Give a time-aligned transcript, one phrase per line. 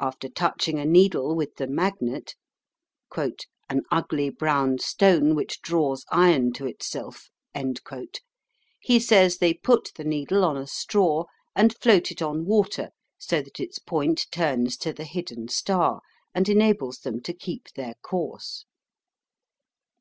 [0.00, 2.34] After touching a needle with the magnet,
[3.16, 7.30] "an ugly brown stone which draws iron to itself,"
[8.80, 13.40] he says they put the needle on a straw and float it on water so
[13.42, 16.00] that its point turns to the hidden star,
[16.34, 18.64] and enables them to keep their course.